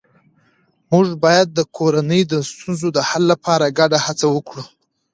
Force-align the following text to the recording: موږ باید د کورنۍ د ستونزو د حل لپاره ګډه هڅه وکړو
موږ 0.91 1.07
باید 1.23 1.47
د 1.51 1.59
کورنۍ 1.77 2.21
د 2.31 2.33
ستونزو 2.49 2.87
د 2.93 2.99
حل 3.09 3.23
لپاره 3.31 3.65
ګډه 3.79 3.97
هڅه 4.05 4.27
وکړو 4.35 4.63